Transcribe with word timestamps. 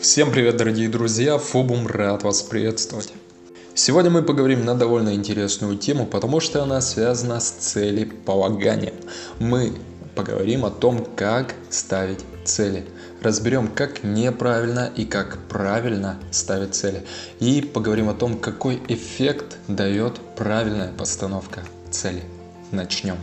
Всем 0.00 0.32
привет, 0.32 0.56
дорогие 0.56 0.88
друзья! 0.88 1.36
Фобум 1.36 1.86
рад 1.86 2.22
вас 2.22 2.40
приветствовать. 2.42 3.12
Сегодня 3.74 4.10
мы 4.10 4.22
поговорим 4.22 4.64
на 4.64 4.74
довольно 4.74 5.14
интересную 5.14 5.76
тему, 5.76 6.06
потому 6.06 6.40
что 6.40 6.62
она 6.62 6.80
связана 6.80 7.38
с 7.38 7.50
целеполаганием. 7.50 8.94
Мы 9.40 9.74
поговорим 10.14 10.64
о 10.64 10.70
том, 10.70 11.04
как 11.16 11.54
ставить 11.68 12.20
цели. 12.44 12.86
Разберем, 13.20 13.68
как 13.68 14.02
неправильно 14.02 14.90
и 14.96 15.04
как 15.04 15.36
правильно 15.50 16.18
ставить 16.30 16.74
цели. 16.74 17.04
И 17.38 17.60
поговорим 17.60 18.08
о 18.08 18.14
том, 18.14 18.38
какой 18.38 18.80
эффект 18.88 19.58
дает 19.68 20.18
правильная 20.34 20.92
постановка 20.92 21.60
цели. 21.90 22.22
Начнем. 22.72 23.18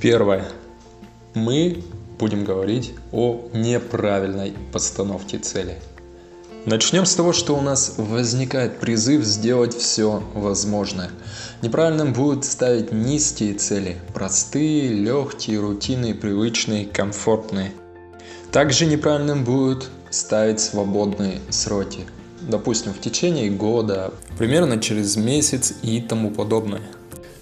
Первое. 0.00 0.48
Мы 1.34 1.84
будем 2.20 2.44
говорить 2.44 2.92
о 3.12 3.48
неправильной 3.54 4.52
постановке 4.72 5.38
цели. 5.38 5.78
Начнем 6.66 7.06
с 7.06 7.14
того, 7.14 7.32
что 7.32 7.56
у 7.56 7.62
нас 7.62 7.94
возникает 7.96 8.78
призыв 8.78 9.24
сделать 9.24 9.74
все 9.74 10.22
возможное. 10.34 11.10
Неправильным 11.62 12.12
будет 12.12 12.44
ставить 12.44 12.92
низкие 12.92 13.54
цели, 13.54 13.96
простые, 14.12 14.92
легкие, 14.92 15.58
рутинные, 15.58 16.14
привычные, 16.14 16.84
комфортные. 16.84 17.72
Также 18.52 18.84
неправильным 18.84 19.44
будет 19.44 19.88
ставить 20.10 20.60
свободные 20.60 21.40
сроки, 21.48 22.00
допустим, 22.42 22.92
в 22.92 23.00
течение 23.00 23.48
года, 23.48 24.12
примерно 24.36 24.78
через 24.78 25.16
месяц 25.16 25.72
и 25.80 26.02
тому 26.02 26.30
подобное. 26.30 26.82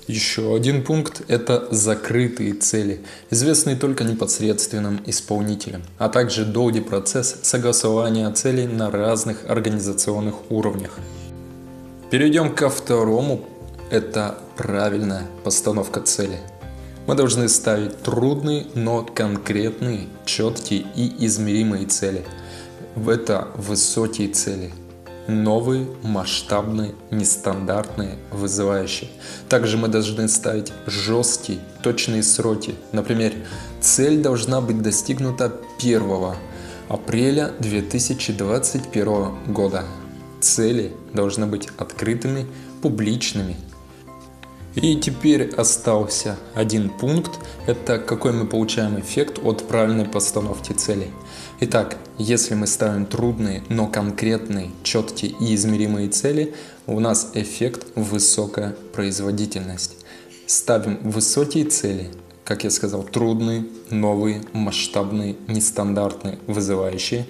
Еще 0.09 0.57
один 0.57 0.85
пункт– 0.85 1.21
это 1.29 1.69
закрытые 1.71 2.55
цели, 2.55 3.03
известные 3.29 3.77
только 3.77 4.05
непосредственным 4.05 5.03
исполнителям, 5.05 5.83
а 5.99 6.09
также 6.09 6.47
долгий 6.47 6.81
процесс 6.81 7.37
согласования 7.43 8.31
целей 8.31 8.67
на 8.67 8.91
разных 8.91 9.45
организационных 9.51 10.51
уровнях. 10.51 10.99
Перейдем 12.11 12.55
ко 12.55 12.71
второму– 12.71 13.45
это 13.91 14.39
правильная 14.57 15.27
постановка 15.45 16.01
цели. 16.01 16.39
Мы 17.07 17.15
должны 17.15 17.47
ставить 17.51 18.03
трудные, 18.03 18.65
но 18.75 19.03
конкретные, 19.05 20.07
четкие 20.25 20.87
и 20.97 21.27
измеримые 21.27 21.85
цели. 21.85 22.25
Это 22.97 23.49
высокие 23.57 24.29
цели– 24.29 24.73
новые, 25.29 25.87
масштабные, 26.03 26.95
нестандартные, 27.11 28.17
вызывающие. 28.33 29.11
Также 29.49 29.77
мы 29.77 29.89
должны 29.89 30.27
ставить 30.29 30.73
жесткие, 30.87 31.59
точные 31.83 32.23
сроки. 32.23 32.75
Например, 32.93 33.33
цель 33.81 34.21
должна 34.21 34.61
быть 34.61 34.83
достигнута 34.83 35.53
1 35.79 36.35
апреля 36.89 37.53
2021 37.61 39.53
года. 39.53 39.85
Цели 40.41 40.93
должны 41.13 41.47
быть 41.47 41.69
открытыми, 41.77 42.47
публичными, 42.81 43.57
и 44.75 44.97
теперь 44.97 45.51
остался 45.55 46.37
один 46.55 46.91
пункт, 46.91 47.33
это 47.67 47.99
какой 47.99 48.33
мы 48.33 48.47
получаем 48.47 49.01
эффект 49.01 49.41
от 49.43 49.67
правильной 49.67 50.05
постановки 50.05 50.73
целей. 50.73 51.11
Итак, 51.61 51.97
если 52.19 52.55
мы 52.55 52.67
ставим 52.67 53.07
трудные, 53.07 53.65
но 53.69 53.89
конкретные, 53.89 54.71
четкие 54.83 55.33
и 55.41 55.55
измеримые 55.55 56.09
цели, 56.09 56.55
у 56.87 57.01
нас 57.01 57.33
эффект 57.35 57.87
высокая 57.97 58.77
производительность. 58.93 59.97
Ставим 60.47 60.99
высокие 61.03 61.65
цели, 61.65 62.11
как 62.45 62.65
я 62.65 62.71
сказал, 62.71 63.03
трудные, 63.03 63.67
новые, 63.91 64.43
масштабные, 64.53 65.37
нестандартные, 65.49 66.39
вызывающие. 66.47 67.27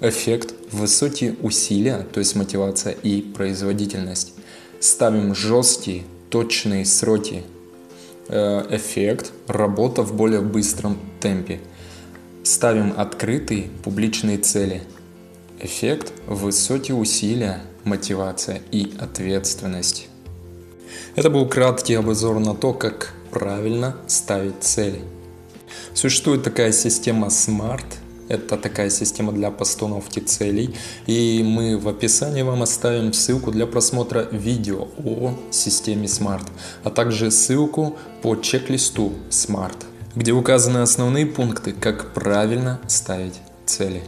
Эффект 0.00 0.54
высокие 0.70 1.36
усилия, 1.42 2.06
то 2.12 2.20
есть 2.20 2.36
мотивация 2.36 2.92
и 2.92 3.20
производительность. 3.20 4.34
Ставим 4.80 5.34
жесткие, 5.34 6.04
точные 6.30 6.84
сроки, 6.84 7.42
э, 8.28 8.66
эффект, 8.70 9.32
работа 9.46 10.02
в 10.02 10.14
более 10.14 10.40
быстром 10.40 10.98
темпе. 11.20 11.60
Ставим 12.42 12.94
открытые 12.96 13.70
публичные 13.82 14.38
цели. 14.38 14.82
Эффект– 15.60 16.12
высокие 16.26 16.96
усилия, 16.96 17.62
мотивация 17.84 18.60
и 18.70 18.92
ответственность. 18.98 20.08
Это 21.16 21.30
был 21.30 21.48
краткий 21.48 21.94
обзор 21.94 22.40
на 22.40 22.54
то, 22.54 22.72
как 22.72 23.14
правильно 23.30 23.96
ставить 24.06 24.62
цели. 24.62 25.00
Существует 25.94 26.42
такая 26.42 26.72
система 26.72 27.28
SMART– 27.28 27.84
это 28.28 28.56
такая 28.56 28.90
система 28.90 29.32
для 29.32 29.50
постановки 29.50 30.20
целей. 30.20 30.74
И 31.06 31.42
мы 31.44 31.78
в 31.78 31.88
описании 31.88 32.42
вам 32.42 32.62
оставим 32.62 33.12
ссылку 33.12 33.50
для 33.50 33.66
просмотра 33.66 34.28
видео 34.30 34.88
о 35.04 35.34
системе 35.50 36.06
SMART, 36.06 36.46
а 36.82 36.90
также 36.90 37.30
ссылку 37.30 37.96
по 38.22 38.36
чек-листу 38.36 39.12
SMART, 39.30 39.84
где 40.14 40.32
указаны 40.32 40.78
основные 40.78 41.26
пункты, 41.26 41.72
как 41.72 42.12
правильно 42.14 42.80
ставить 42.86 43.40
цели. 43.66 44.02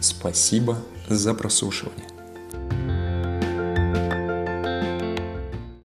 Спасибо 0.00 0.78
за 1.08 1.34
прослушивание. 1.34 2.13